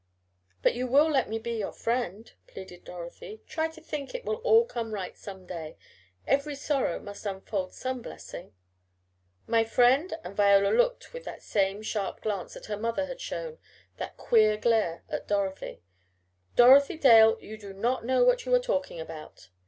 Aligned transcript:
"But 0.63 0.73
you 0.73 0.87
will 0.87 1.11
let 1.11 1.29
me 1.29 1.37
be 1.37 1.59
you 1.59 1.71
friend," 1.71 2.33
pleaded 2.47 2.83
Dorothy. 2.85 3.43
"Try 3.45 3.67
to 3.67 3.79
think 3.81 4.15
it 4.15 4.25
will 4.25 4.37
all 4.37 4.65
come 4.65 4.95
right 4.95 5.15
some 5.15 5.45
day 5.45 5.77
every 6.25 6.55
sorrow 6.55 6.99
must 6.99 7.23
unfold 7.23 7.71
some 7.73 8.01
blessing" 8.01 8.55
"My 9.45 9.63
friend!" 9.63 10.11
and 10.23 10.35
Viola 10.35 10.69
looked 10.75 11.13
with 11.13 11.25
that 11.25 11.43
same 11.43 11.83
sharp 11.83 12.21
glance 12.21 12.55
that 12.55 12.65
her 12.65 12.77
mother 12.77 13.05
had 13.05 13.21
shown 13.21 13.59
that 13.97 14.17
queer 14.17 14.57
glare 14.57 15.03
at 15.07 15.27
Dorothy. 15.27 15.83
"Dorothy 16.55 16.97
Dale, 16.97 17.37
you 17.39 17.55
do 17.55 17.71
not 17.71 18.03
know 18.03 18.23
what 18.23 18.43
you 18.43 18.55
are 18.55 18.59
talking 18.59 18.99
about!" 18.99 19.49